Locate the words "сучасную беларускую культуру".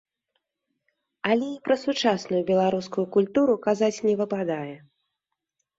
1.85-3.53